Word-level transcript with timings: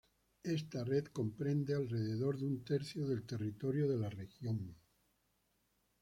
Esta 0.55 0.83
red 0.83 1.03
de 1.03 1.11
comprenden 1.11 1.77
alrededor 1.77 2.39
de 2.39 2.47
un 2.47 2.63
tercio 2.63 3.05
del 3.07 3.21
territorio 3.23 3.87
de 3.87 3.97
la 3.99 4.09
región. 4.09 4.75